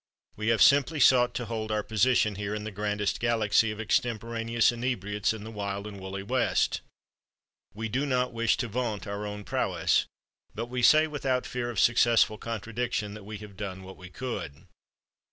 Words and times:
We 0.35 0.47
have 0.47 0.63
simply 0.63 0.99
sought 0.99 1.35
to 1.35 1.45
hold 1.45 1.71
our 1.71 1.83
position 1.83 2.33
here 2.33 2.55
in 2.55 2.63
the 2.63 2.71
grandest 2.71 3.19
galaxy 3.19 3.69
of 3.69 3.79
extemporaneous 3.79 4.71
inebriates 4.71 5.31
in 5.31 5.43
the 5.43 5.51
wild 5.51 5.85
and 5.85 5.99
woolly 6.01 6.23
West. 6.23 6.81
We 7.75 7.87
do 7.87 8.07
not 8.07 8.33
wish 8.33 8.57
to 8.57 8.67
vaunt 8.67 9.05
our 9.05 9.27
own 9.27 9.43
prowess, 9.43 10.07
but 10.55 10.65
we 10.69 10.81
say, 10.81 11.05
without 11.05 11.45
fear 11.45 11.69
of 11.69 11.79
successful 11.79 12.39
contradiction, 12.39 13.13
that 13.13 13.25
we 13.25 13.37
have 13.45 13.55
done 13.55 13.83
what 13.83 13.95
we 13.95 14.09
could. 14.09 14.65